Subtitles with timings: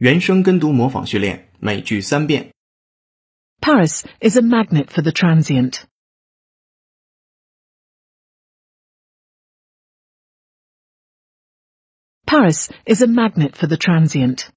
[0.00, 2.52] 原声跟读模仿训练，每句三遍。
[3.60, 5.84] Paris is a magnet for the transient.
[12.26, 14.50] Paris is a magnet for the transient.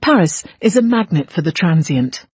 [0.00, 2.24] Paris is a magnet for the transient.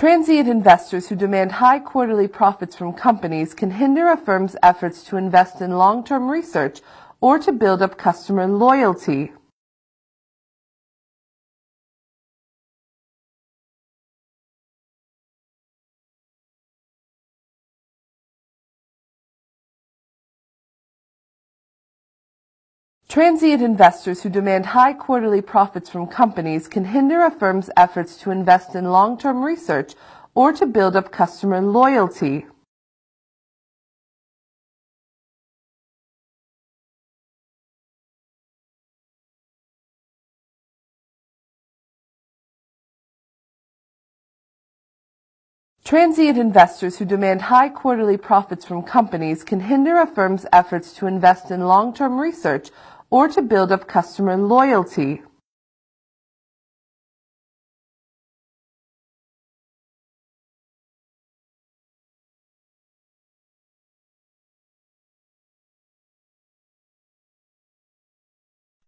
[0.00, 5.18] Transient investors who demand high quarterly profits from companies can hinder a firm's efforts to
[5.18, 6.80] invest in long-term research
[7.20, 9.30] or to build up customer loyalty.
[23.10, 28.30] Transient investors who demand high quarterly profits from companies can hinder a firm's efforts to
[28.30, 29.94] invest in long-term research
[30.36, 32.46] or to build up customer loyalty.
[45.82, 51.08] Transient investors who demand high quarterly profits from companies can hinder a firm's efforts to
[51.08, 52.70] invest in long-term research
[53.10, 55.22] or to build up customer loyalty.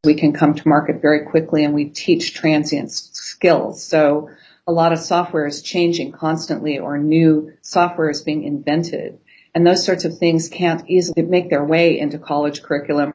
[0.05, 3.85] we can come to market very quickly and we teach transient skills.
[3.85, 4.31] So
[4.67, 9.21] a lot of software is changing constantly or new software is being invented.
[9.55, 13.13] And those sorts of things can't easily make their way into college curriculum.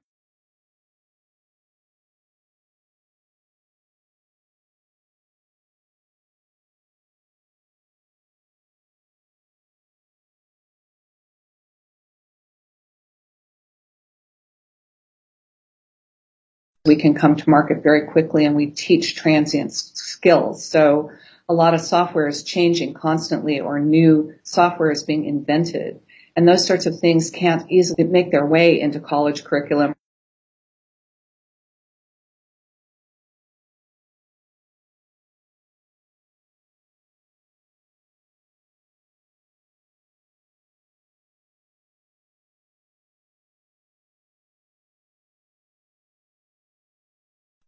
[16.88, 20.66] We can come to market very quickly and we teach transient skills.
[20.66, 21.12] So
[21.50, 26.00] a lot of software is changing constantly or new software is being invented.
[26.36, 29.96] And those sorts of things can't easily make their way into college curriculum.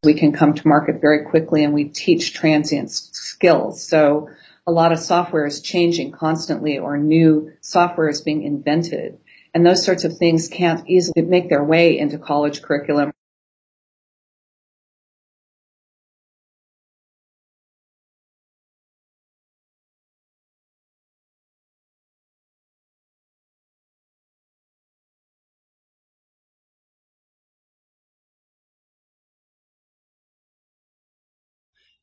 [0.03, 3.83] We can come to market very quickly and we teach transient skills.
[3.83, 4.29] So
[4.65, 9.19] a lot of software is changing constantly or new software is being invented.
[9.53, 13.11] And those sorts of things can't easily make their way into college curriculum.“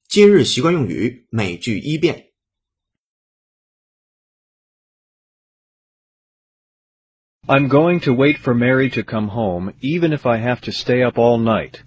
[0.10, 2.32] 今日习惯用语”每句一遍。
[7.48, 11.02] I'm going to wait for Mary to come home, even if I have to stay
[11.02, 11.82] up all night.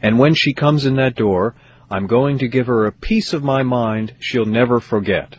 [0.00, 1.54] And when she comes in that door,
[1.90, 5.38] I'm going to give her a piece of my mind she'll never forget.